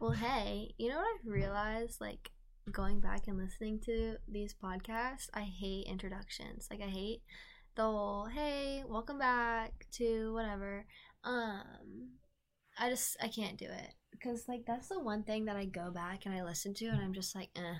[0.00, 2.00] Well, hey, you know what I've realized?
[2.00, 2.30] Like,
[2.72, 6.68] going back and listening to these podcasts, I hate introductions.
[6.70, 7.20] Like, I hate
[7.76, 10.86] the whole, hey, welcome back to whatever.
[11.22, 12.12] Um,
[12.78, 13.92] I just, I can't do it.
[14.10, 17.02] Because, like, that's the one thing that I go back and I listen to and
[17.02, 17.74] I'm just like, eh,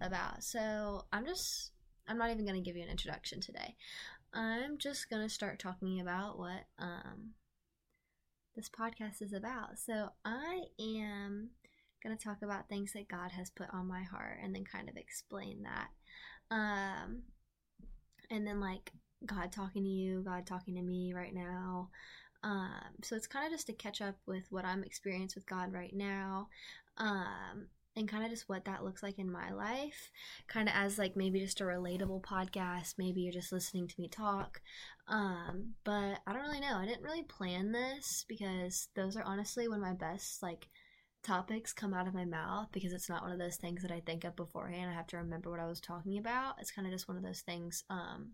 [0.00, 0.42] about.
[0.42, 1.72] So, I'm just,
[2.08, 3.76] I'm not even going to give you an introduction today.
[4.32, 7.32] I'm just going to start talking about what, um,
[8.60, 9.78] this podcast is about.
[9.78, 11.48] So, I am
[12.04, 14.88] going to talk about things that God has put on my heart and then kind
[14.88, 15.88] of explain that.
[16.54, 17.22] Um,
[18.30, 18.92] and then, like,
[19.24, 21.88] God talking to you, God talking to me right now.
[22.42, 25.72] Um, so it's kind of just to catch up with what I'm experiencing with God
[25.72, 26.48] right now.
[26.98, 30.10] Um, and kind of just what that looks like in my life,
[30.48, 32.94] kind of as like maybe just a relatable podcast.
[32.98, 34.60] Maybe you're just listening to me talk.
[35.08, 36.76] Um, but I don't really know.
[36.76, 40.68] I didn't really plan this because those are honestly one of my best like
[41.22, 44.00] topics come out of my mouth because it's not one of those things that I
[44.00, 44.90] think of beforehand.
[44.90, 46.54] I have to remember what I was talking about.
[46.60, 48.32] It's kind of just one of those things um,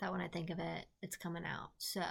[0.00, 1.70] that when I think of it, it's coming out.
[1.78, 2.02] So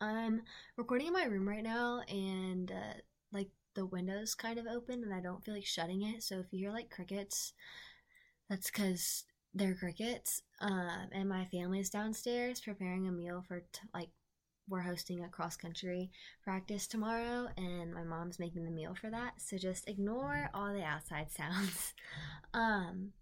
[0.00, 0.42] I'm
[0.76, 2.98] recording in my room right now, and uh,
[3.32, 6.24] like the window's kind of open, and I don't feel like shutting it.
[6.24, 7.52] So if you hear like crickets,
[8.50, 9.24] that's because
[9.54, 10.42] they're crickets.
[10.60, 14.08] Um, and my family is downstairs preparing a meal for t- like
[14.68, 16.10] we're hosting a cross country
[16.42, 20.82] practice tomorrow and my mom's making the meal for that so just ignore all the
[20.82, 21.94] outside sounds
[22.52, 23.12] um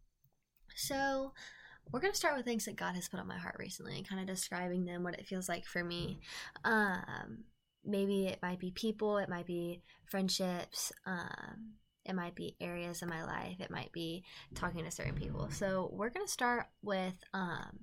[0.74, 1.32] so
[1.92, 4.20] we're to start with things that god has put on my heart recently and kind
[4.20, 6.18] of describing them what it feels like for me
[6.64, 7.44] um
[7.84, 11.72] maybe it might be people it might be friendships um
[12.04, 14.22] it might be areas in my life it might be
[14.54, 17.78] talking to certain people so we're going to start with um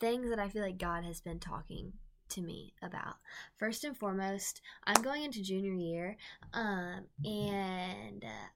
[0.00, 1.92] things that I feel like God has been talking
[2.30, 3.16] to me about.
[3.58, 6.16] First and foremost, I'm going into junior year,
[6.52, 8.48] um, and uh,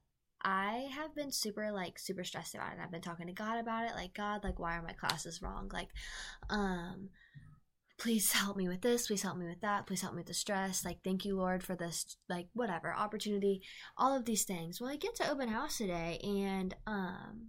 [0.42, 2.78] I have been super like super stressed about it.
[2.82, 5.70] I've been talking to God about it, like God, like why are my classes wrong?
[5.72, 5.88] Like,
[6.48, 7.10] um,
[8.00, 9.06] please help me with this.
[9.06, 9.86] Please help me with that.
[9.86, 10.84] Please help me with the stress.
[10.84, 13.62] Like, thank you, Lord, for this like whatever opportunity.
[13.96, 14.80] All of these things.
[14.80, 17.48] Well, I get to open house today, and um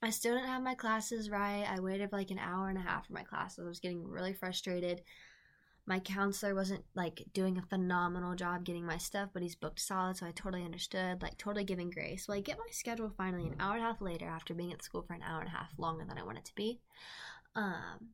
[0.00, 1.64] I still didn't have my classes right.
[1.68, 3.64] I waited like an hour and a half for my classes.
[3.64, 5.02] I was getting really frustrated.
[5.86, 10.16] My counselor wasn't like doing a phenomenal job getting my stuff, but he's booked solid,
[10.16, 12.26] so I totally understood, like totally giving grace.
[12.28, 14.82] Well, I get my schedule finally an hour and a half later after being at
[14.84, 16.80] school for an hour and a half longer than I wanted to be.
[17.54, 18.10] Um,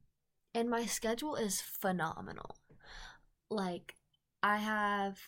[0.54, 2.56] and my schedule is phenomenal.
[3.50, 3.94] Like
[4.42, 5.18] I have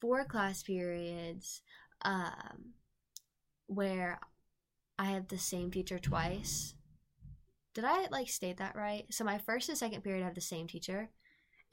[0.00, 1.62] four class periods
[2.02, 2.74] um,
[3.66, 4.20] where
[4.98, 6.74] I have the same teacher twice.
[7.74, 9.06] Did I like state that right?
[9.10, 11.10] So my first and second period I have the same teacher.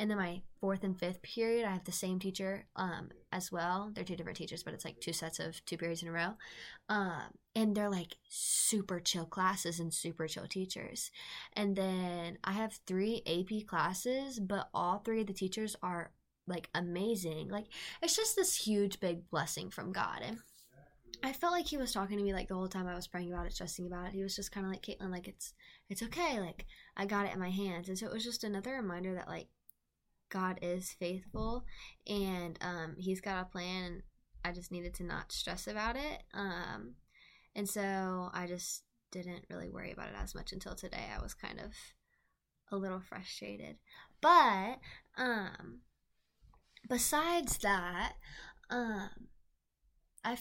[0.01, 3.91] And then my fourth and fifth period I have the same teacher um as well.
[3.93, 6.33] They're two different teachers, but it's like two sets of two periods in a row.
[6.89, 11.11] Um and they're like super chill classes and super chill teachers.
[11.53, 16.09] And then I have three AP classes, but all three of the teachers are
[16.47, 17.49] like amazing.
[17.49, 17.67] Like
[18.01, 20.21] it's just this huge big blessing from God.
[20.25, 20.39] And
[21.23, 23.31] I felt like he was talking to me like the whole time I was praying
[23.31, 24.13] about it, stressing about it.
[24.13, 25.53] He was just kind of like Kaitlin, like it's
[25.89, 26.65] it's okay, like
[26.97, 29.47] I got it in my hands, and so it was just another reminder that like
[30.31, 31.65] God is faithful
[32.07, 34.01] and um, He's got a plan, and
[34.43, 36.23] I just needed to not stress about it.
[36.33, 36.95] Um,
[37.55, 41.05] and so I just didn't really worry about it as much until today.
[41.15, 41.73] I was kind of
[42.71, 43.75] a little frustrated,
[44.21, 44.79] but
[45.17, 45.81] um,
[46.89, 48.13] besides that,
[48.69, 49.09] um,
[50.23, 50.37] I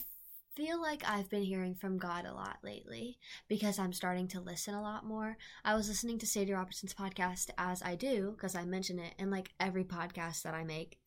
[0.55, 3.17] feel like I've been hearing from God a lot lately
[3.47, 5.37] because I'm starting to listen a lot more.
[5.63, 9.29] I was listening to Sadie Robertson's podcast as I do because I mention it in
[9.29, 10.99] like every podcast that I make.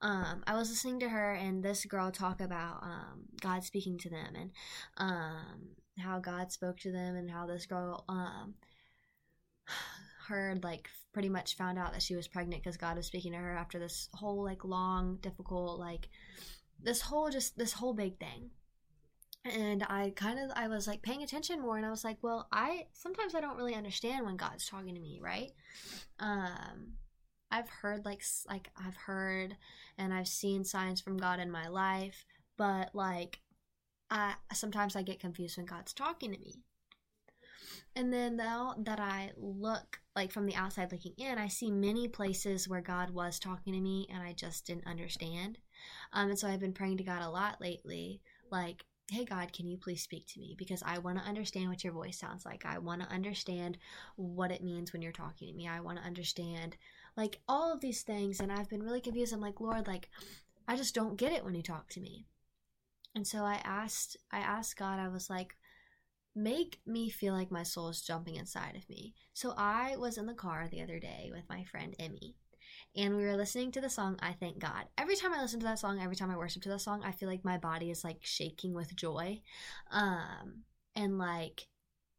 [0.00, 4.10] Um, I was listening to her and this girl talk about um, God speaking to
[4.10, 4.50] them and
[4.96, 8.54] um, how God spoke to them and how this girl um,
[10.28, 13.38] heard like pretty much found out that she was pregnant because God was speaking to
[13.38, 16.08] her after this whole like long difficult like
[16.80, 18.50] this whole just this whole big thing
[19.44, 22.48] and i kind of i was like paying attention more and i was like well
[22.52, 25.52] i sometimes i don't really understand when god's talking to me right?
[26.18, 26.94] Um
[27.50, 29.56] i've heard like like i've heard
[29.96, 32.26] and i've seen signs from god in my life
[32.56, 33.40] but like
[34.10, 36.54] i sometimes i get confused when god's talking to me.
[37.96, 42.06] And then now that i look like from the outside looking in i see many
[42.08, 45.58] places where god was talking to me and i just didn't understand.
[46.12, 48.20] Um and so i've been praying to god a lot lately
[48.50, 50.54] like hey God, can you please speak to me?
[50.58, 52.66] Because I want to understand what your voice sounds like.
[52.66, 53.78] I want to understand
[54.16, 55.66] what it means when you're talking to me.
[55.66, 56.76] I want to understand
[57.16, 58.40] like all of these things.
[58.40, 59.32] And I've been really confused.
[59.32, 60.10] I'm like, Lord, like,
[60.66, 62.26] I just don't get it when you talk to me.
[63.14, 65.56] And so I asked I asked God, I was like,
[66.34, 69.14] make me feel like my soul is jumping inside of me.
[69.32, 72.36] So I was in the car the other day with my friend Emmy.
[72.96, 74.86] And we were listening to the song I Thank God.
[74.96, 77.12] Every time I listen to that song, every time I worship to that song, I
[77.12, 79.40] feel like my body is like shaking with joy.
[79.90, 80.64] Um
[80.96, 81.66] and like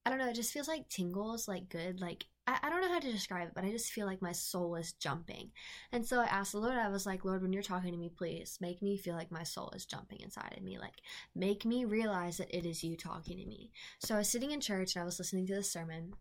[0.06, 2.92] I don't know, it just feels like tingles, like good, like I, I don't know
[2.92, 5.52] how to describe it, but I just feel like my soul is jumping.
[5.92, 8.10] And so I asked the Lord, I was like, Lord, when you're talking to me,
[8.10, 10.80] please make me feel like my soul is jumping inside of me.
[10.80, 10.96] Like,
[11.36, 13.72] make me realize that it is you talking to me.
[14.00, 16.14] So I was sitting in church and I was listening to the sermon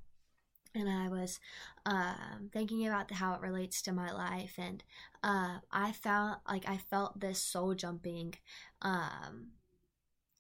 [0.75, 1.41] and I was
[1.87, 4.83] um, thinking about how it relates to my life, and
[5.23, 8.35] uh, I found like I felt this soul jumping,
[8.83, 9.49] um,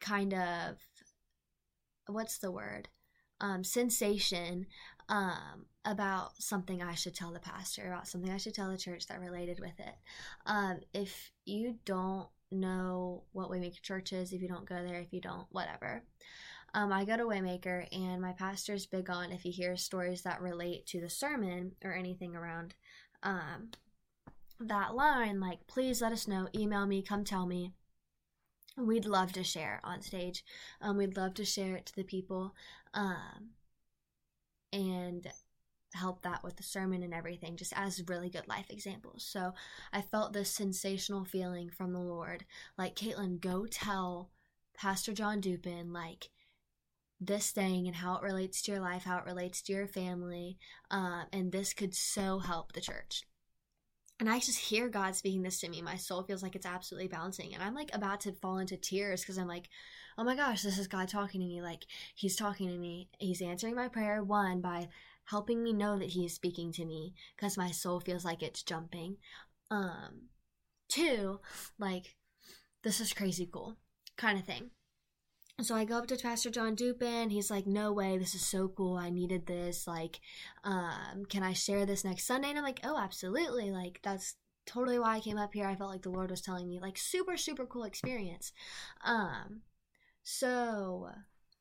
[0.01, 0.77] kind of,
[2.07, 2.89] what's the word,
[3.41, 4.67] um, sensation
[5.09, 9.07] um, about something I should tell the pastor, about something I should tell the church
[9.07, 9.95] that related with it.
[10.47, 15.13] Um, if you don't know what Waymaker Church is, if you don't go there, if
[15.13, 16.03] you don't, whatever.
[16.75, 20.41] Um, I go to Waymaker, and my pastor's big on if he hears stories that
[20.41, 22.75] relate to the sermon or anything around
[23.23, 23.71] um,
[24.61, 27.73] that line, like, please let us know, email me, come tell me.
[28.77, 30.45] We'd love to share on stage.
[30.81, 32.55] Um, we'd love to share it to the people.
[32.95, 33.51] Um,
[34.73, 35.27] and
[35.95, 39.25] help that with the sermon and everything, just as really good life examples.
[39.25, 39.55] So
[39.93, 42.45] I felt this sensational feeling from the Lord
[42.77, 44.31] like, Kaitlin, go tell
[44.77, 46.29] Pastor John Dupin, like,
[47.21, 50.59] this thing and how it relates to your life, how it relates to your family,
[50.91, 53.25] uh, and this could so help the church.
[54.21, 55.81] And I just hear God speaking this to me.
[55.81, 59.21] My soul feels like it's absolutely bouncing, and I'm like about to fall into tears
[59.21, 59.69] because I'm like,
[60.17, 61.63] oh my gosh, this is God talking to me.
[61.63, 61.85] Like,
[62.15, 63.09] He's talking to me.
[63.19, 64.89] He's answering my prayer, one, by
[65.25, 68.63] helping me know that He is speaking to me because my soul feels like it's
[68.63, 69.17] jumping.
[69.71, 70.29] Um,
[70.89, 71.41] two,
[71.79, 72.17] like,
[72.83, 73.77] this is crazy cool
[74.17, 74.71] kind of thing.
[75.61, 77.31] So I go up to Pastor John Dupin.
[77.31, 78.17] He's like, "No way!
[78.17, 78.97] This is so cool.
[78.97, 79.87] I needed this.
[79.89, 80.21] Like,
[80.63, 83.71] um, can I share this next Sunday?" And I'm like, "Oh, absolutely!
[83.73, 85.67] Like, that's totally why I came up here.
[85.67, 88.53] I felt like the Lord was telling me, like, super, super cool experience."
[89.05, 89.63] Um,
[90.23, 91.11] so,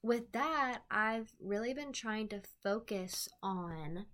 [0.03, 4.05] with that, I've really been trying to focus on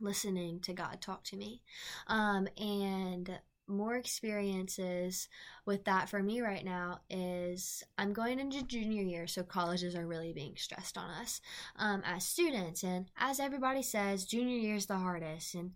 [0.00, 1.62] listening to God talk to me.
[2.06, 5.28] Um, and more experiences
[5.64, 10.06] with that for me right now is I'm going into junior year, so colleges are
[10.06, 11.40] really being stressed on us
[11.76, 12.82] um, as students.
[12.82, 15.72] And as everybody says, junior year is the hardest, and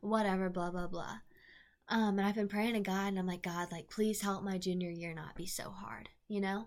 [0.00, 1.18] whatever, blah, blah, blah.
[1.88, 4.58] Um, and I've been praying to God, and I'm like, God, like, please help my
[4.58, 6.66] junior year not be so hard you know?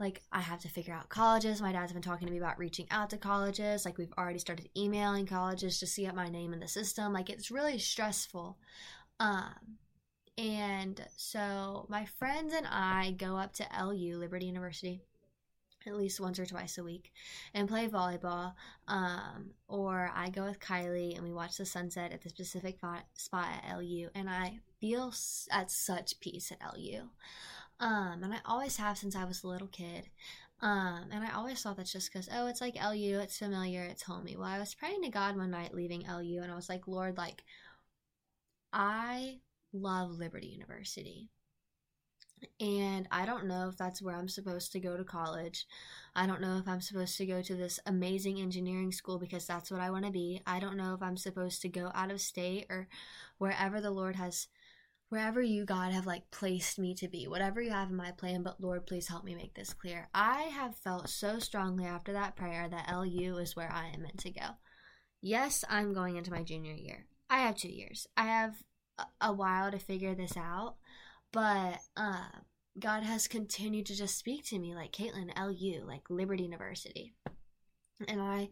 [0.00, 1.60] Like, I have to figure out colleges.
[1.60, 3.84] My dad's been talking to me about reaching out to colleges.
[3.84, 7.12] Like, we've already started emailing colleges to see up my name in the system.
[7.12, 8.56] Like, it's really stressful.
[9.20, 9.76] Um,
[10.42, 15.00] and so my friends and I go up to LU, Liberty University,
[15.86, 17.12] at least once or twice a week
[17.54, 18.54] and play volleyball.
[18.88, 22.78] Um, or I go with Kylie and we watch the sunset at the specific
[23.14, 24.08] spot at LU.
[24.16, 25.14] And I feel
[25.52, 27.02] at such peace at LU.
[27.78, 30.08] Um, and I always have since I was a little kid.
[30.60, 34.02] Um, and I always thought that's just because, oh, it's like LU, it's familiar, it's
[34.02, 34.36] homey.
[34.36, 37.16] Well, I was praying to God one night leaving LU, and I was like, Lord,
[37.16, 37.42] like,
[38.72, 39.40] I
[39.72, 41.30] love Liberty University.
[42.60, 45.64] And I don't know if that's where I'm supposed to go to college.
[46.16, 49.70] I don't know if I'm supposed to go to this amazing engineering school because that's
[49.70, 50.42] what I want to be.
[50.46, 52.88] I don't know if I'm supposed to go out of state or
[53.38, 54.48] wherever the Lord has
[55.12, 58.42] wherever you, God, have like placed me to be, whatever you have in my plan,
[58.42, 60.08] but Lord, please help me make this clear.
[60.14, 64.20] I have felt so strongly after that prayer that LU is where I am meant
[64.20, 64.56] to go.
[65.20, 67.04] Yes, I'm going into my junior year.
[67.28, 68.06] I have two years.
[68.16, 68.54] I have
[69.20, 70.76] a while to figure this out,
[71.32, 72.28] but uh,
[72.78, 77.14] God has continued to just speak to me like Kaitlin, LU, like Liberty University.
[78.08, 78.50] And I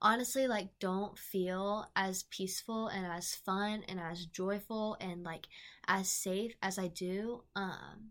[0.00, 5.46] honestly like don't feel as peaceful and as fun and as joyful and like
[5.88, 8.10] as safe as I do um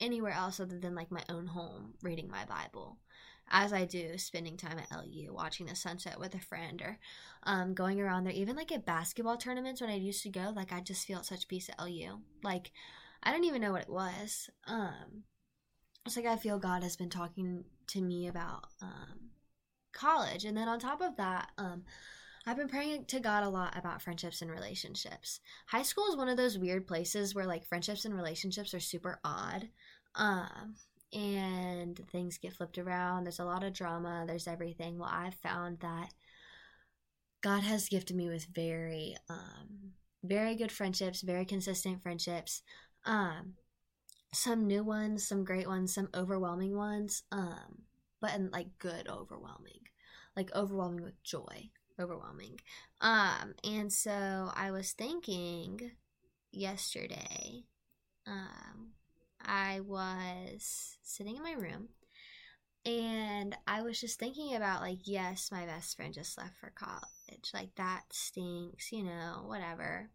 [0.00, 2.98] anywhere else other than like my own home reading my Bible
[3.50, 6.98] as I do spending time at LU, watching the sunset with a friend, or
[7.44, 8.32] um, going around there.
[8.32, 11.48] Even like at basketball tournaments when I used to go, like I just feel such
[11.48, 12.20] peace at LU.
[12.42, 12.72] Like
[13.22, 14.50] I don't even know what it was.
[14.66, 15.24] Um,
[16.04, 19.30] it's like I feel God has been talking to me about um,
[19.92, 20.44] college.
[20.44, 21.84] And then on top of that, um,
[22.46, 25.40] I've been praying to God a lot about friendships and relationships.
[25.66, 29.18] High school is one of those weird places where like friendships and relationships are super
[29.24, 29.68] odd.
[30.14, 30.76] Um,
[31.12, 33.24] and things get flipped around.
[33.24, 34.98] There's a lot of drama, there's everything.
[34.98, 36.12] Well, I've found that
[37.42, 39.92] God has gifted me with very, um,
[40.24, 42.62] very good friendships, very consistent friendships.
[43.04, 43.54] Um,
[44.34, 47.22] some new ones, some great ones, some overwhelming ones.
[47.30, 47.82] Um,
[48.20, 49.80] but in like good overwhelming,
[50.36, 51.70] like overwhelming with joy,
[52.00, 52.58] overwhelming.
[53.00, 55.92] Um, and so I was thinking
[56.50, 57.64] yesterday,
[58.26, 58.92] um,
[59.46, 61.88] I was sitting in my room
[62.84, 67.50] and I was just thinking about like, yes, my best friend just left for college.
[67.52, 70.10] Like that stinks, you know, whatever.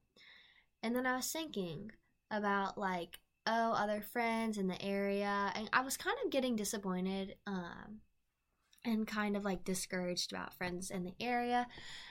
[0.84, 1.92] And then I was thinking
[2.30, 7.36] about like, oh, other friends in the area, and I was kind of getting disappointed,
[7.48, 8.02] um,
[8.86, 11.68] and kind of like discouraged about friends in the area.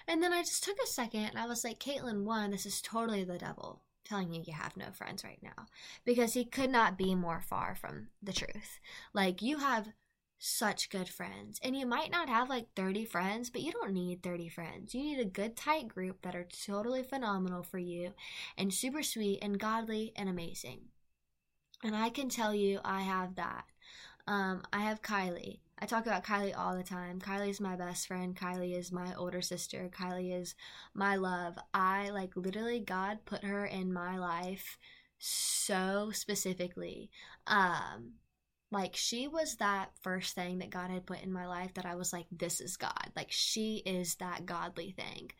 [0.06, 2.80] And then I just took a second and I was like, Kaitlin, one, this is
[2.80, 5.66] totally the devil telling you you have no friends right now
[6.04, 8.80] because he could not be more far from the truth.
[9.12, 9.88] Like, you have
[10.40, 11.60] such good friends.
[11.62, 14.94] And you might not have like 30 friends, but you don't need 30 friends.
[14.94, 18.14] You need a good, tight group that are totally phenomenal for you
[18.56, 20.80] and super sweet and godly and amazing.
[21.84, 23.64] And I can tell you, I have that.
[24.26, 25.60] Um, I have Kylie.
[25.80, 27.20] I talk about Kylie all the time.
[27.20, 28.36] Kylie is my best friend.
[28.36, 29.90] Kylie is my older sister.
[29.90, 30.54] Kylie is
[30.94, 31.58] my love.
[31.72, 34.78] I like literally, God put her in my life
[35.18, 37.10] so specifically.
[37.46, 38.14] Um,
[38.70, 41.94] like she was that first thing that God had put in my life that I
[41.96, 43.10] was like this is God.
[43.16, 45.30] Like she is that godly thing.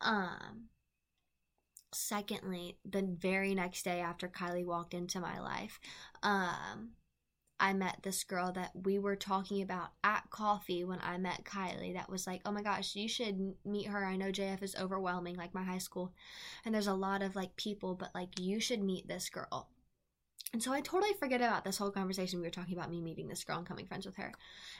[0.00, 0.68] Um
[1.92, 5.78] secondly, the very next day after Kylie walked into my life,
[6.22, 6.90] um
[7.60, 11.94] I met this girl that we were talking about at coffee when I met Kylie
[11.94, 14.04] that was like, "Oh my gosh, you should meet her.
[14.04, 16.12] I know JF is overwhelming like my high school
[16.64, 19.70] and there's a lot of like people, but like you should meet this girl."
[20.54, 22.38] And so I totally forget about this whole conversation.
[22.38, 24.32] We were talking about me meeting this girl and coming friends with her.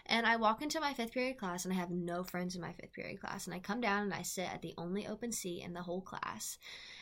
[0.06, 2.72] And I walk into my fifth period class and I have no friends in my
[2.72, 3.46] fifth period class.
[3.46, 6.00] And I come down and I sit at the only open seat in the whole
[6.00, 6.58] class.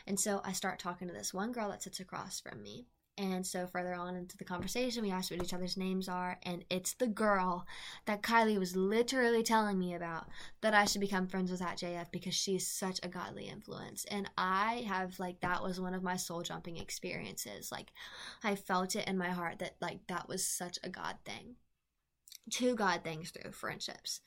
[0.07, 2.87] And so I start talking to this one girl that sits across from me.
[3.19, 6.65] And so further on into the conversation, we asked what each other's names are, and
[6.71, 7.67] it's the girl
[8.07, 10.29] that Kylie was literally telling me about
[10.63, 14.07] that I should become friends with at JF because she's such a godly influence.
[14.07, 17.71] And I have like that was one of my soul jumping experiences.
[17.71, 17.93] Like
[18.43, 21.57] I felt it in my heart that like that was such a God thing.
[22.51, 24.21] Two God things through friendships.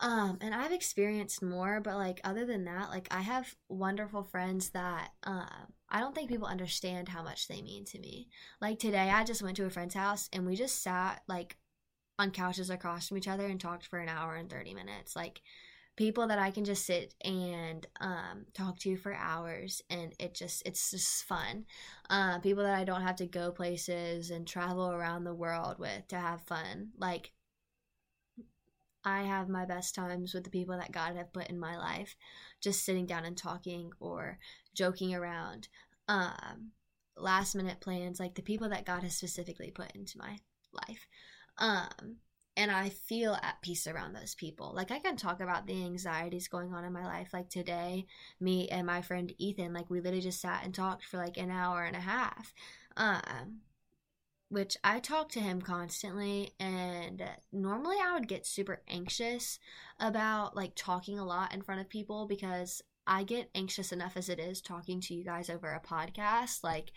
[0.00, 4.70] Um, and I've experienced more, but like other than that, like I have wonderful friends
[4.70, 8.28] that um I don't think people understand how much they mean to me.
[8.60, 11.56] Like today, I just went to a friend's house and we just sat like
[12.18, 15.16] on couches across from each other and talked for an hour and 30 minutes.
[15.16, 15.40] Like
[15.96, 20.62] people that I can just sit and um, talk to for hours and it just
[20.66, 21.64] it's just fun.
[22.10, 26.06] Uh, people that I don't have to go places and travel around the world with
[26.08, 26.90] to have fun.
[26.98, 27.32] Like
[29.04, 32.16] I have my best times with the people that God have put in my life,
[32.60, 34.38] just sitting down and talking or
[34.74, 35.68] joking around.
[36.08, 36.72] Um,
[37.16, 40.38] last minute plans, like the people that God has specifically put into my
[40.72, 41.06] life.
[41.58, 42.16] Um,
[42.56, 44.72] and I feel at peace around those people.
[44.74, 47.28] Like I can talk about the anxieties going on in my life.
[47.32, 48.06] Like today,
[48.40, 51.52] me and my friend Ethan, like we literally just sat and talked for like an
[51.52, 52.52] hour and a half.
[52.96, 53.60] Um,
[54.50, 59.58] which I talk to him constantly and normally I would get super anxious
[60.00, 64.28] about like talking a lot in front of people because I get anxious enough as
[64.28, 66.92] it is talking to you guys over a podcast like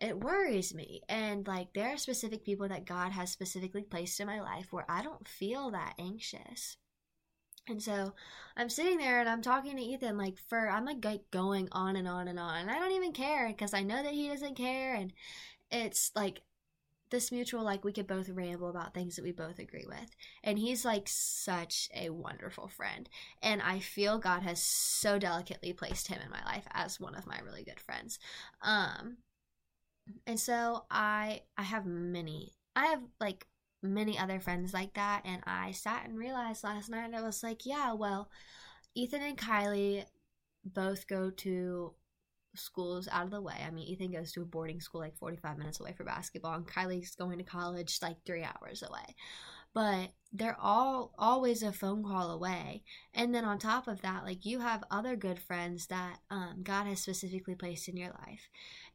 [0.00, 4.26] it worries me and like there are specific people that God has specifically placed in
[4.26, 6.78] my life where I don't feel that anxious.
[7.68, 8.14] And so
[8.56, 12.08] I'm sitting there and I'm talking to Ethan like for I'm like going on and
[12.08, 14.94] on and on and I don't even care because I know that he doesn't care
[14.94, 15.12] and
[15.70, 16.40] it's like
[17.10, 20.10] this mutual like we could both ramble about things that we both agree with.
[20.44, 23.08] And he's like such a wonderful friend.
[23.42, 27.26] And i feel god has so delicately placed him in my life as one of
[27.26, 28.18] my really good friends.
[28.62, 29.18] Um
[30.26, 33.46] and so i i have many i have like
[33.82, 35.22] many other friends like that.
[35.24, 38.28] And i sat and realized last night i was like yeah well
[38.94, 40.04] ethan and kylie
[40.64, 41.94] both go to
[42.54, 43.54] schools out of the way.
[43.66, 46.66] I mean, Ethan goes to a boarding school like 45 minutes away for basketball, and
[46.66, 49.14] Kylie's going to college like three hours away.
[49.72, 52.82] But they're all always a phone call away.
[53.14, 56.86] And then on top of that, like you have other good friends that um, God
[56.86, 58.48] has specifically placed in your life,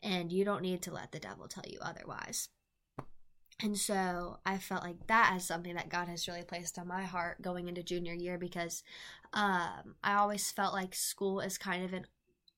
[0.04, 2.50] and you don't need to let the devil tell you otherwise.
[3.62, 7.04] And so I felt like that is something that God has really placed on my
[7.04, 8.84] heart going into junior year because
[9.32, 12.06] um, I always felt like school is kind of an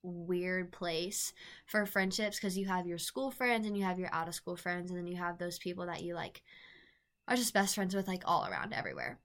[0.02, 1.32] weird place
[1.66, 4.56] for friendships because you have your school friends and you have your out of school
[4.56, 6.42] friends and then you have those people that you like
[7.26, 9.18] are just best friends with like all around everywhere.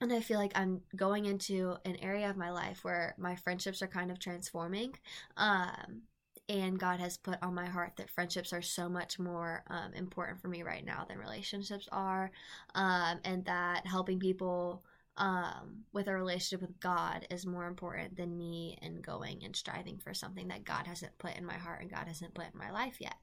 [0.00, 3.82] And I feel like I'm going into an area of my life where my friendships
[3.82, 4.94] are kind of transforming.
[5.36, 6.02] Um
[6.48, 10.40] and God has put on my heart that friendships are so much more um, important
[10.40, 12.30] for me right now than relationships are,
[12.74, 14.82] um, and that helping people
[15.16, 19.98] um, with a relationship with God is more important than me and going and striving
[19.98, 22.70] for something that God hasn't put in my heart and God hasn't put in my
[22.70, 23.14] life yet.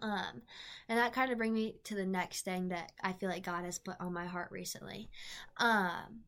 [0.00, 0.42] Um,
[0.88, 3.64] and that kind of brings me to the next thing that I feel like God
[3.64, 5.10] has put on my heart recently.
[5.58, 6.24] Um,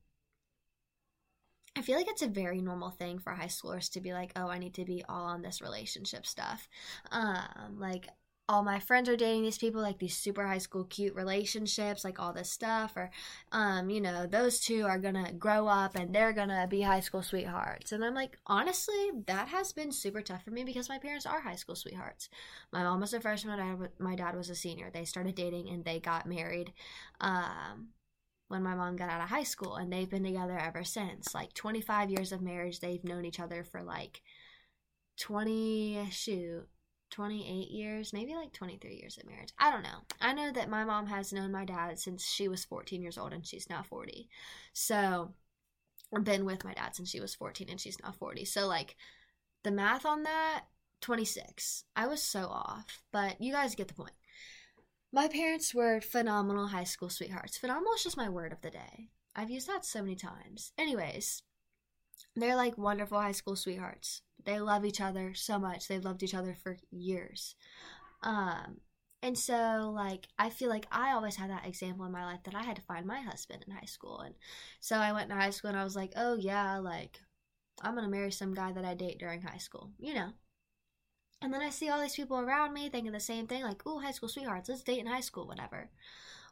[1.75, 4.49] I feel like it's a very normal thing for high schoolers to be like, oh,
[4.49, 6.69] I need to be all on this relationship stuff.
[7.11, 8.09] Um, like
[8.49, 12.21] all my friends are dating these people, like these super high school cute relationships, like
[12.21, 13.11] all this stuff, or,
[13.50, 17.23] um, you know, those two are gonna grow up and they're gonna be high school
[17.23, 17.91] sweethearts.
[17.93, 21.41] And I'm like, honestly, that has been super tough for me because my parents are
[21.41, 22.29] high school sweethearts.
[22.73, 24.91] My mom was a freshman, I, my dad was a senior.
[24.93, 26.73] They started dating and they got married.
[27.21, 27.88] Um,
[28.49, 31.53] when my mom got out of high school and they've been together ever since like
[31.55, 34.23] 25 years of marriage they've known each other for like
[35.19, 36.69] 20 shoot
[37.10, 40.84] 28 years maybe like 23 years of marriage i don't know i know that my
[40.84, 44.28] mom has known my dad since she was 14 years old and she's now 40
[44.72, 45.32] so
[46.14, 48.96] i've been with my dad since she was 14 and she's now 40 so like
[49.62, 50.64] the math on that
[51.00, 54.14] 26 i was so off but you guys get the point
[55.16, 57.56] my parents were phenomenal high school sweethearts.
[57.56, 59.08] Phenomenal is just my word of the day.
[59.34, 60.72] I've used that so many times.
[60.76, 61.42] Anyways,
[62.34, 64.20] they're like wonderful high school sweethearts.
[64.47, 65.88] They love each other so much.
[65.88, 67.57] They've loved each other for years.
[68.23, 68.79] Um,
[69.23, 72.55] and so like I feel like I always had that example in my life that
[72.55, 74.21] I had to find my husband in high school.
[74.21, 74.35] And
[74.81, 77.21] so I went to high school and I was like, "Oh yeah, like
[77.83, 80.31] I'm going to marry some guy that I date during high school." You know,
[81.43, 83.99] and then I see all these people around me thinking the same thing, like, oh,
[84.00, 85.91] high school sweethearts, let's date in high school, whatever."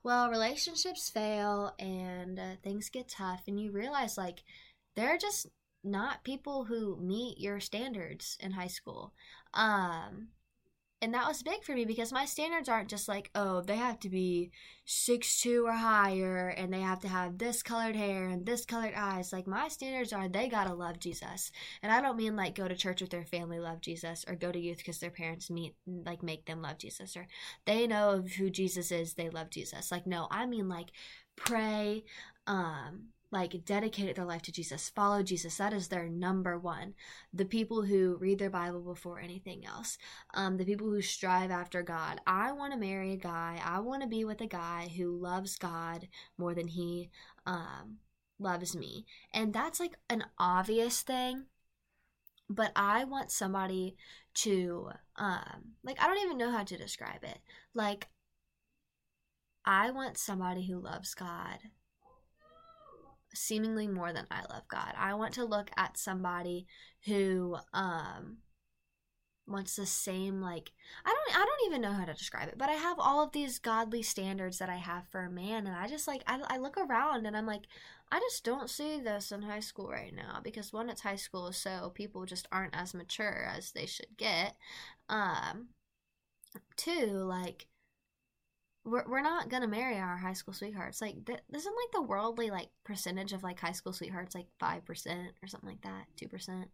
[0.03, 4.43] Well, relationships fail and uh, things get tough, and you realize like
[4.97, 5.47] they're just
[5.85, 9.13] not people who meet your standards in high school.
[9.53, 10.29] Um,
[11.05, 14.01] and that was big for me because my standards aren't just like oh they have
[14.01, 14.51] to be
[14.87, 18.95] six two or higher and they have to have this colored hair and this colored
[18.97, 19.31] eyes.
[19.31, 21.53] Like my standards are they gotta love jesus.
[21.83, 24.51] And i don't mean like go to church with their family love jesus or go
[24.51, 27.27] to youth because their parents meet like make them love jesus or
[27.67, 29.93] they know who jesus is they love jesus.
[29.93, 30.91] Like no i mean like
[31.37, 32.05] pray
[32.47, 35.57] um like dedicated their life to Jesus, follow Jesus.
[35.57, 36.95] That is their number one.
[37.33, 39.99] The people who read their Bible before anything else,
[40.35, 42.21] um, the people who strive after God.
[42.29, 43.61] I want to marry a guy.
[43.63, 46.07] I want to be with a guy who loves God
[46.39, 47.11] more than he
[47.45, 47.97] um,
[48.39, 49.05] loves me.
[49.33, 51.47] And that's like an obvious thing.
[52.49, 53.97] But I want somebody
[54.35, 57.39] to, um, like, I don't even know how to describe it.
[57.75, 58.07] Like,
[59.65, 61.59] I want somebody who loves God
[63.35, 64.95] seemingly more than I love God.
[64.97, 66.67] I want to look at somebody
[67.07, 68.39] who um
[69.47, 70.73] wants the same like
[71.05, 73.33] I don't I don't even know how to describe it, but I have all of
[73.33, 76.57] these godly standards that I have for a man and I just like I I
[76.59, 77.65] look around and I'm like
[78.11, 81.53] I just don't see this in high school right now because one it's high school
[81.53, 84.57] so people just aren't as mature as they should get.
[85.09, 85.69] Um
[86.77, 87.67] two like
[88.85, 91.01] we're, we're not gonna marry our high school sweethearts.
[91.01, 94.83] Like th- isn't like the worldly like percentage of like high school sweethearts like 5%
[95.43, 96.07] or something like that?
[96.17, 96.67] 2%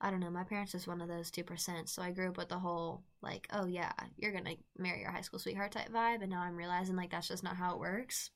[0.00, 0.30] i don't know.
[0.30, 3.48] My parents is one of those 2% so i grew up with the whole like
[3.52, 6.22] oh yeah you're gonna marry your high school sweetheart type vibe.
[6.22, 8.30] And now i'm realizing like that's just not how it works.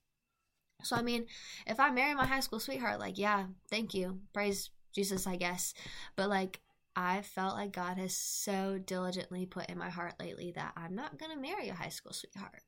[0.82, 1.26] So i mean
[1.66, 4.20] if i marry my high school sweetheart like yeah thank you.
[4.32, 5.74] Praise jesus i guess.
[6.16, 6.61] But like
[6.94, 11.16] I felt like God has so diligently put in my heart lately that I'm not
[11.16, 12.61] going to marry a high school sweetheart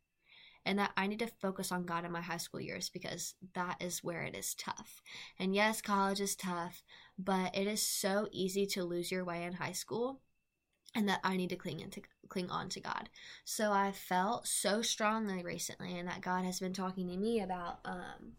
[0.66, 3.76] and that I need to focus on God in my high school years because that
[3.80, 5.02] is where it is tough.
[5.38, 6.82] And yes, college is tough,
[7.18, 10.20] but it is so easy to lose your way in high school
[10.94, 13.10] and that I need to cling into cling on to God.
[13.44, 17.80] So I felt so strongly recently and that God has been talking to me about
[17.84, 18.34] um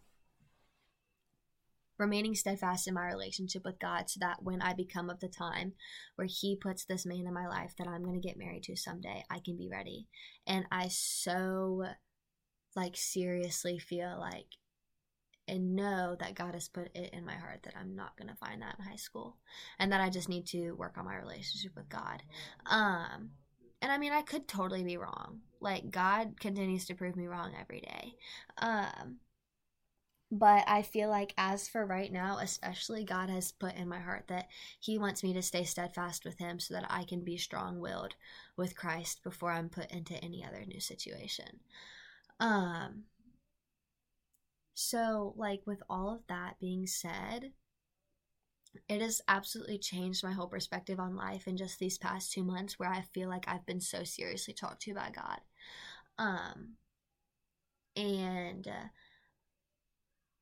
[1.98, 5.74] remaining steadfast in my relationship with God so that when I become of the time
[6.16, 8.76] where He puts this man in my life that I'm going to get married to
[8.76, 10.08] someday, I can be ready.
[10.46, 11.86] And I so
[12.76, 14.48] like seriously feel like
[15.48, 18.36] and know that God has put it in my heart that I'm not going to
[18.36, 19.38] find that in high school
[19.80, 22.24] and that I just need to work on my relationship with God.
[22.66, 23.32] Um
[23.82, 25.42] and I mean I could totally be wrong.
[25.62, 28.16] Like God continues to prove me wrong every day.
[28.58, 29.18] Um
[30.32, 34.26] but I feel like as for right now, especially God has put in my heart
[34.28, 34.48] that
[34.80, 38.16] he wants me to stay steadfast with him so that I can be strong-willed
[38.58, 41.60] with Christ before I'm put into any other new situation.
[42.40, 43.06] Um
[44.76, 47.54] so like with all of that being said,
[48.90, 52.78] it has absolutely changed my whole perspective on life in just these past two months
[52.78, 55.40] where I feel like I've been so seriously talked to by God.
[56.18, 56.76] Um,
[57.96, 58.88] and uh,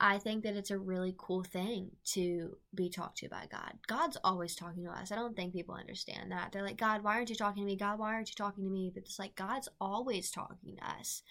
[0.05, 3.75] I think that it's a really cool thing to be talked to by God.
[3.87, 5.13] God's always talking to us.
[5.13, 6.51] I don't think people understand that.
[6.51, 7.77] They're like, God, why aren't you talking to me?
[7.77, 8.91] God, why aren't you talking to me?
[8.93, 11.21] But it's like, God's always talking to us.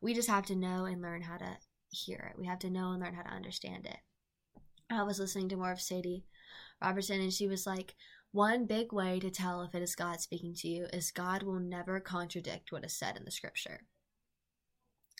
[0.00, 1.58] We just have to know and learn how to
[1.90, 2.38] hear it.
[2.38, 3.98] We have to know and learn how to understand it.
[4.88, 6.24] I was listening to more of Sadie
[6.82, 7.94] Robertson, and she was like,
[8.30, 11.60] one big way to tell if it is God speaking to you is God will
[11.60, 13.82] never contradict what is said in the scripture.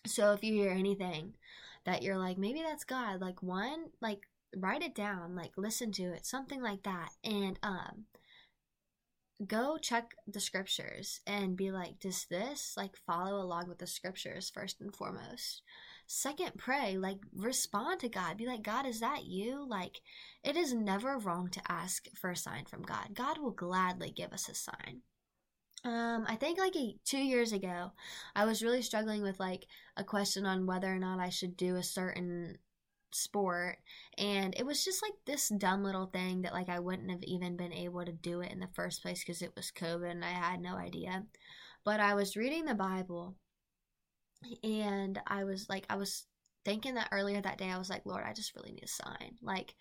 [0.07, 1.35] So if you hear anything
[1.85, 4.21] that you're like, maybe that's God, like one, like
[4.57, 7.11] write it down, like listen to it, something like that.
[7.25, 8.05] And um
[9.47, 14.51] go check the scriptures and be like, does this like follow along with the scriptures
[14.55, 15.63] first and foremost?
[16.07, 18.37] Second, pray, like respond to God.
[18.37, 19.67] Be like, God, is that you?
[19.67, 20.01] Like,
[20.45, 23.15] it is never wrong to ask for a sign from God.
[23.15, 25.03] God will gladly give us a sign.
[25.85, 27.93] Um, I think like a, two years ago,
[28.37, 29.67] I was really struggling with like
[29.97, 32.59] a question on whether or not I should do a certain
[33.15, 33.77] sport
[34.19, 37.57] and it was just like this dumb little thing that like I wouldn't have even
[37.57, 40.31] been able to do it in the first place because it was COVID and I
[40.31, 41.25] had no idea.
[41.85, 43.35] But I was reading the Bible
[44.63, 46.27] and I was like I was
[46.65, 49.37] thinking that earlier that day I was like, Lord, I just really need a sign.
[49.43, 49.75] Like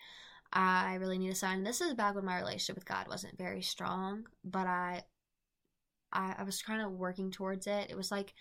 [0.52, 1.64] I really need a sign.
[1.64, 5.04] This is back when my relationship with God wasn't very strong, but I
[6.14, 7.90] I, I was kind of working towards it.
[7.90, 8.34] It was like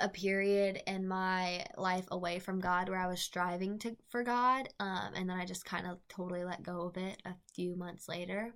[0.00, 4.68] a period in my life away from God where I was striving to for God,
[4.80, 8.08] um, and then I just kind of totally let go of it a few months
[8.08, 8.54] later,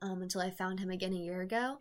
[0.00, 1.78] um, until I found Him again a year ago.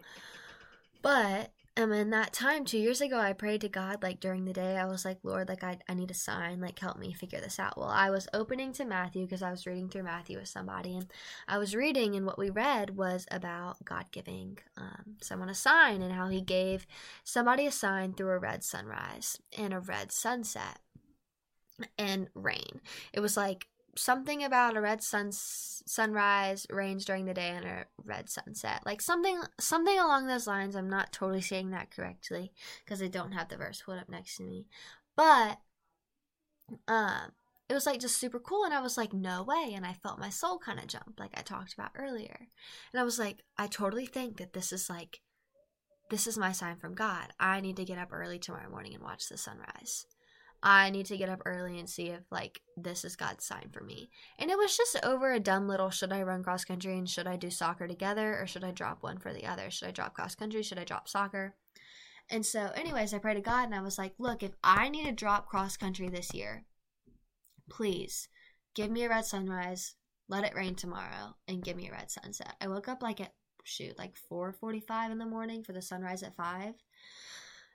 [1.02, 4.54] But and in that time, two years ago, I prayed to God, like during the
[4.54, 7.40] day, I was like, Lord, like, I, I need a sign, like, help me figure
[7.40, 7.78] this out.
[7.78, 11.08] Well, I was opening to Matthew because I was reading through Matthew with somebody, and
[11.48, 16.02] I was reading, and what we read was about God giving um, someone a sign
[16.02, 16.86] and how he gave
[17.24, 20.80] somebody a sign through a red sunrise and a red sunset
[21.98, 22.82] and rain.
[23.14, 27.86] It was like something about a red sun sunrise, rains during the day, and a
[28.04, 28.82] red sunset.
[28.86, 30.76] Like something something along those lines.
[30.76, 32.52] I'm not totally saying that correctly
[32.84, 34.68] because I don't have the verse put up next to me,
[35.16, 35.60] but
[36.88, 37.32] um,
[37.70, 40.20] it was like just super cool, and I was like, no way, and I felt
[40.20, 42.48] my soul kind of jump, like I talked about earlier,
[42.94, 45.22] and I was like, I totally think that this is like.
[46.10, 47.32] This is my sign from God.
[47.40, 50.06] I need to get up early tomorrow morning and watch the sunrise.
[50.64, 53.84] I need to get up early and see if like this is God's sign for
[53.84, 54.12] me.
[54.38, 57.28] And it was just over a dumb little should I run cross country and should
[57.28, 59.72] I do soccer together or should I drop one for the other?
[59.72, 60.62] Should I drop cross country?
[60.62, 61.56] Should I drop soccer?
[62.30, 65.06] And so, anyways, I prayed to God and I was like, look, if I need
[65.06, 66.64] to drop cross country this year,
[67.70, 68.30] please
[68.76, 69.96] give me a red sunrise,
[70.30, 72.56] let it rain tomorrow, and give me a red sunset.
[72.62, 76.36] I woke up like at shoot, like 4:45 in the morning for the sunrise at
[76.36, 76.76] 5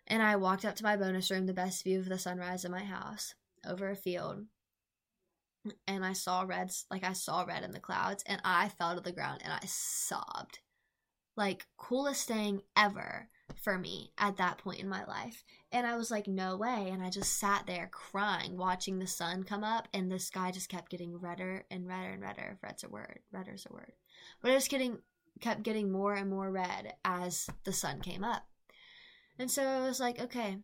[0.07, 2.71] and I walked up to my bonus room, the best view of the sunrise in
[2.71, 3.35] my house,
[3.67, 4.45] over a field.
[5.87, 9.01] And I saw reds, like I saw red in the clouds, and I fell to
[9.01, 10.61] the ground and I sobbed.
[11.37, 13.29] Like, coolest thing ever
[13.63, 15.45] for me at that point in my life.
[15.73, 16.89] And I was like, no way.
[16.91, 20.69] And I just sat there crying, watching the sun come up, and the sky just
[20.69, 22.53] kept getting redder and redder and redder.
[22.55, 23.93] If red's a word, redder's a word.
[24.41, 24.99] But it was getting
[25.41, 28.47] kept getting more and more red as the sun came up.
[29.39, 30.59] And so I was like, okay,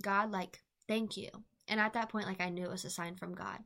[0.00, 1.28] God, like, thank you.
[1.68, 3.58] And at that point, like, I knew it was a sign from God.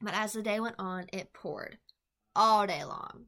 [0.00, 1.78] But as the day went on, it poured
[2.36, 3.26] all day long.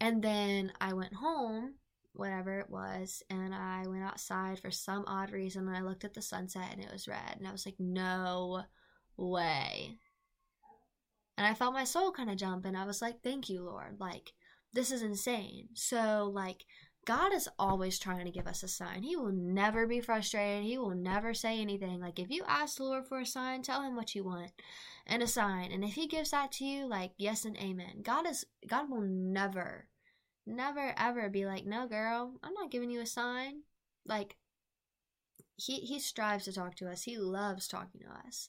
[0.00, 1.74] And then I went home,
[2.12, 5.68] whatever it was, and I went outside for some odd reason.
[5.68, 7.36] And I looked at the sunset and it was red.
[7.36, 8.62] And I was like, no
[9.16, 9.98] way.
[11.36, 12.64] And I felt my soul kind of jump.
[12.64, 13.96] And I was like, thank you, Lord.
[13.98, 14.32] Like,
[14.72, 15.68] this is insane.
[15.74, 16.64] So, like,
[17.04, 19.02] God is always trying to give us a sign.
[19.02, 20.64] He will never be frustrated.
[20.64, 22.00] He will never say anything.
[22.00, 24.52] Like, if you ask the Lord for a sign, tell him what you want
[25.06, 25.70] and a sign.
[25.72, 28.02] And if he gives that to you, like, yes and amen.
[28.02, 29.88] God is, God will never,
[30.46, 33.62] never, ever be like, no, girl, I'm not giving you a sign.
[34.06, 34.36] Like,
[35.56, 37.02] he, he strives to talk to us.
[37.02, 38.48] He loves talking to us.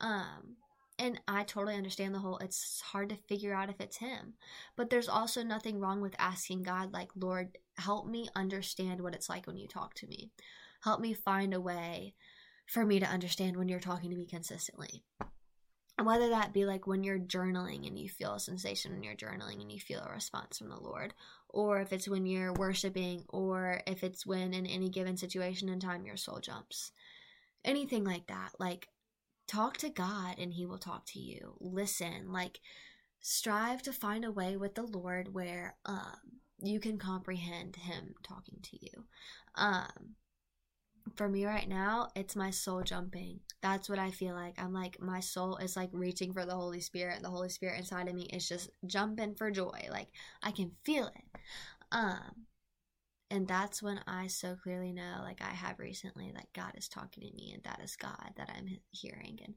[0.00, 0.56] Um,
[0.98, 4.34] and I totally understand the whole it's hard to figure out if it's him.
[4.76, 9.28] But there's also nothing wrong with asking God like, "Lord, help me understand what it's
[9.28, 10.30] like when you talk to me.
[10.82, 12.14] Help me find a way
[12.66, 15.04] for me to understand when you're talking to me consistently."
[15.98, 19.16] And whether that be like when you're journaling and you feel a sensation when you're
[19.16, 21.12] journaling and you feel a response from the Lord,
[21.48, 25.82] or if it's when you're worshiping, or if it's when in any given situation and
[25.82, 26.92] time your soul jumps.
[27.64, 28.52] Anything like that.
[28.60, 28.88] Like
[29.48, 31.56] talk to God and he will talk to you.
[31.60, 32.60] Listen, like
[33.20, 38.58] strive to find a way with the Lord where um, you can comprehend Him talking
[38.62, 39.04] to you.
[39.54, 40.14] Um,
[41.16, 43.40] for me right now, it's my soul jumping.
[43.62, 44.54] That's what I feel like.
[44.58, 47.22] I'm like, my soul is like reaching for the Holy Spirit.
[47.22, 49.88] The Holy Spirit inside of me is just jumping for joy.
[49.90, 50.08] Like,
[50.42, 51.40] I can feel it.
[51.90, 52.46] Um,
[53.30, 57.24] and that's when I so clearly know, like I have recently, that God is talking
[57.24, 59.54] to me and that is God that I'm hearing and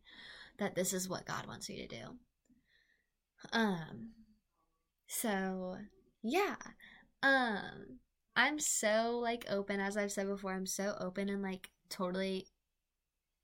[0.59, 2.17] that this is what God wants me to do.
[3.53, 4.11] Um,
[5.07, 5.77] so
[6.21, 6.55] yeah,
[7.23, 7.99] um,
[8.35, 12.47] I'm so like open, as I've said before, I'm so open and like totally,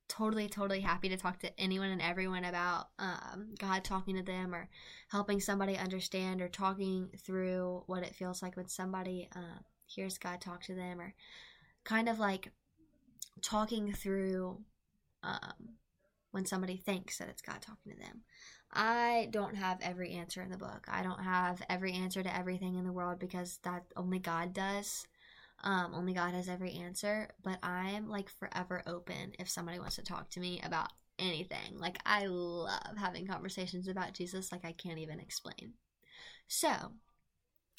[0.10, 4.54] totally, totally happy to talk to anyone and everyone about um, God talking to them
[4.54, 4.68] or
[5.10, 10.42] helping somebody understand or talking through what it feels like when somebody uh, hears God
[10.42, 11.14] talk to them or
[11.84, 12.52] kind of like
[13.42, 14.60] talking through
[15.24, 15.78] um,
[16.32, 18.22] when somebody thinks that it's God talking to them.
[18.72, 20.86] I don't have every answer in the book.
[20.88, 25.08] I don't have every answer to everything in the world because that only God does.
[25.64, 27.30] Um, only God has every answer.
[27.44, 31.78] But I'm like forever open if somebody wants to talk to me about anything.
[31.78, 35.74] Like, I love having conversations about Jesus, like, I can't even explain.
[36.48, 36.70] So,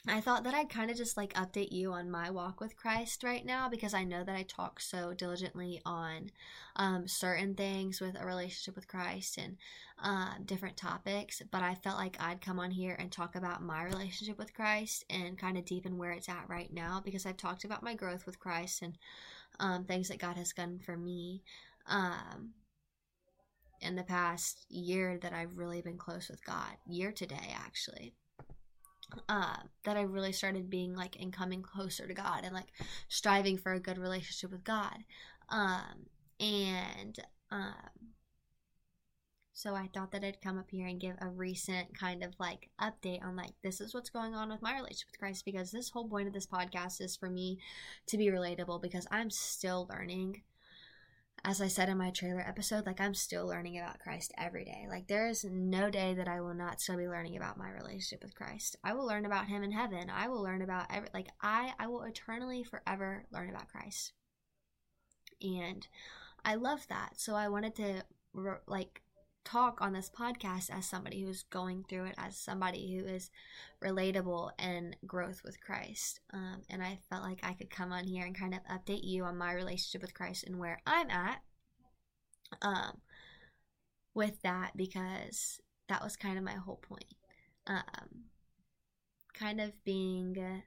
[0.07, 3.25] I thought that I'd kind of just like update you on my walk with Christ
[3.25, 6.31] right now because I know that I talk so diligently on
[6.77, 9.57] um, certain things with a relationship with Christ and
[10.03, 11.43] uh, different topics.
[11.51, 15.05] But I felt like I'd come on here and talk about my relationship with Christ
[15.11, 18.25] and kind of deepen where it's at right now because I've talked about my growth
[18.25, 18.97] with Christ and
[19.59, 21.43] um, things that God has done for me.
[21.87, 22.53] Um,
[23.81, 28.15] in the past year that I've really been close with God, year today actually
[29.29, 32.73] uh, that I really started being like and coming closer to God and like
[33.09, 34.97] striving for a good relationship with God.
[35.49, 36.07] Um,
[36.41, 37.19] and
[37.51, 38.13] um,
[39.59, 42.71] so I thought that I'd come up here and give a recent kind of like
[42.81, 45.91] update on like this is what's going on with my relationship with Christ because this
[45.91, 47.59] whole point of this podcast is for me
[48.07, 50.43] to be relatable because I'm still learning
[51.45, 54.87] as I said in my trailer episode, like I'm still learning about Christ every day.
[54.89, 58.23] Like there is no day that I will not still be learning about my relationship
[58.23, 58.77] with Christ.
[58.83, 60.11] I will learn about him in heaven.
[60.11, 64.13] I will learn about every like I I will eternally forever learn about Christ.
[65.41, 65.87] And
[66.45, 67.13] I love that.
[67.17, 68.03] So I wanted to
[68.67, 69.03] like
[69.51, 73.31] talk on this podcast as somebody who's going through it, as somebody who is
[73.83, 76.21] relatable and growth with Christ.
[76.33, 79.25] Um, and I felt like I could come on here and kind of update you
[79.25, 81.39] on my relationship with Christ and where I'm at
[82.63, 82.99] um,
[84.15, 87.15] with that because that was kind of my whole point.
[87.67, 88.25] Um,
[89.35, 90.63] kind of being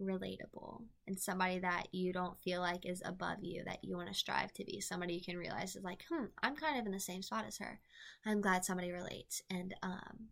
[0.00, 4.14] relatable and somebody that you don't feel like is above you that you want to
[4.14, 7.00] strive to be somebody you can realize is like hmm i'm kind of in the
[7.00, 7.80] same spot as her
[8.26, 10.28] i'm glad somebody relates and um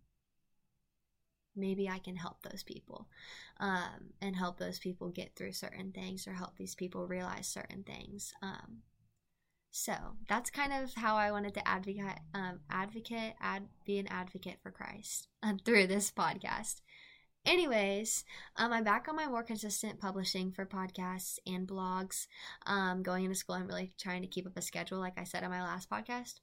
[1.57, 3.09] maybe i can help those people
[3.59, 7.83] um and help those people get through certain things or help these people realize certain
[7.83, 8.83] things um
[9.77, 9.93] so
[10.29, 14.71] that's kind of how I wanted to advocate, um, advocate, ad, be an advocate for
[14.71, 16.77] Christ um, through this podcast.
[17.47, 18.25] Anyways,
[18.57, 22.27] um, I'm back on my more consistent publishing for podcasts and blogs.
[22.65, 25.45] Um, going into school, I'm really trying to keep up a schedule, like I said
[25.45, 26.41] on my last podcast.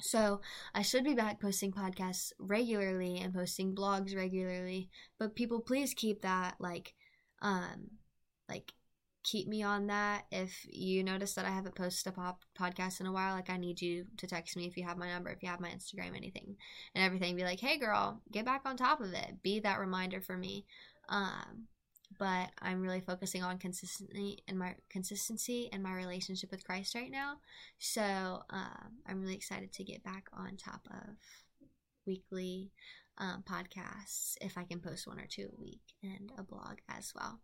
[0.00, 0.40] So
[0.74, 4.90] I should be back posting podcasts regularly and posting blogs regularly.
[5.18, 6.94] But people, please keep that like,
[7.40, 7.90] um,
[8.48, 8.72] like
[9.26, 10.24] keep me on that.
[10.30, 13.56] If you notice that I haven't posted a pop podcast in a while, like I
[13.56, 16.16] need you to text me if you have my number, if you have my Instagram,
[16.16, 16.56] anything,
[16.94, 17.34] and everything.
[17.34, 19.42] Be like, hey girl, get back on top of it.
[19.42, 20.64] Be that reminder for me.
[21.08, 21.66] Um,
[22.20, 27.10] but I'm really focusing on consistency and my consistency and my relationship with Christ right
[27.10, 27.38] now.
[27.78, 28.02] So
[28.48, 31.16] um, I'm really excited to get back on top of
[32.06, 32.70] weekly
[33.18, 37.12] um, podcasts if I can post one or two a week and a blog as
[37.14, 37.40] well.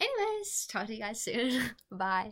[0.00, 1.70] Anyways, talk to you guys soon.
[1.90, 2.30] Bye.